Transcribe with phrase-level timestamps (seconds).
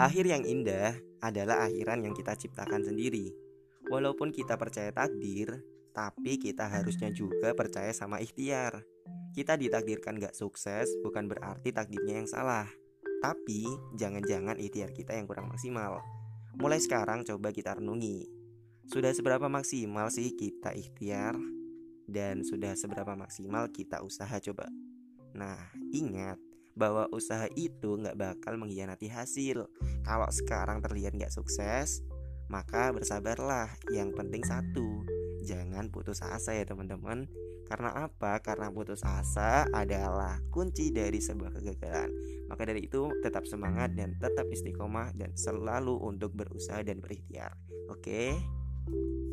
[0.00, 3.36] Akhir yang indah adalah akhiran yang kita ciptakan sendiri.
[3.92, 5.60] Walaupun kita percaya takdir,
[5.92, 8.80] tapi kita harusnya juga percaya sama ikhtiar.
[9.36, 12.64] Kita ditakdirkan gak sukses bukan berarti takdirnya yang salah.
[13.20, 13.68] Tapi
[14.00, 16.00] jangan-jangan ikhtiar kita yang kurang maksimal.
[16.56, 18.24] Mulai sekarang coba kita renungi.
[18.88, 21.36] Sudah seberapa maksimal sih kita ikhtiar?
[22.08, 24.64] Dan sudah seberapa maksimal kita usaha coba?
[25.36, 25.60] Nah,
[25.92, 26.40] ingat
[26.80, 29.68] bahwa usaha itu nggak bakal mengkhianati hasil.
[30.00, 32.00] Kalau sekarang terlihat nggak sukses,
[32.48, 33.68] maka bersabarlah.
[33.92, 35.04] Yang penting satu,
[35.44, 37.28] jangan putus asa ya teman-teman.
[37.68, 38.40] Karena apa?
[38.40, 42.10] Karena putus asa adalah kunci dari sebuah kegagalan.
[42.48, 47.54] Maka dari itu tetap semangat dan tetap istiqomah dan selalu untuk berusaha dan berikhtiar.
[47.86, 48.34] Oke?
[48.34, 49.29] Okay?